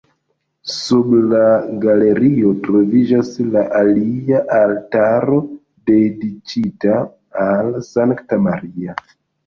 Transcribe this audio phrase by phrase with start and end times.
[0.75, 1.41] Sub la
[1.83, 5.41] galerio troviĝas la alia altaro
[5.93, 7.01] dediĉita
[7.49, 9.03] al Sankta Maria.